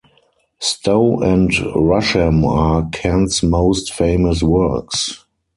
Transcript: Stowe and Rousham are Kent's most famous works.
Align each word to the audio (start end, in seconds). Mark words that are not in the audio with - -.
Stowe 0.57 1.21
and 1.21 1.51
Rousham 1.51 2.43
are 2.49 2.89
Kent's 2.91 3.43
most 3.43 3.93
famous 3.93 4.41
works. 4.41 5.25